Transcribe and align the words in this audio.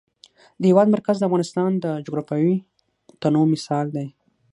د 0.61 0.63
هېواد 0.69 0.87
مرکز 0.95 1.15
د 1.19 1.23
افغانستان 1.29 1.71
د 1.83 1.85
جغرافیوي 2.05 2.57
تنوع 3.21 3.45
مثال 3.53 3.85
دی. 3.95 4.07